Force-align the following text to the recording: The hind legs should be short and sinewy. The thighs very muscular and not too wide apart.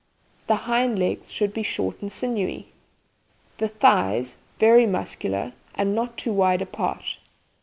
The 0.47 0.55
hind 0.65 0.97
legs 0.97 1.31
should 1.31 1.53
be 1.53 1.61
short 1.61 2.01
and 2.01 2.11
sinewy. 2.11 2.69
The 3.59 3.67
thighs 3.67 4.37
very 4.59 4.87
muscular 4.87 5.53
and 5.75 5.93
not 5.93 6.17
too 6.17 6.33
wide 6.33 6.63
apart. 6.63 7.19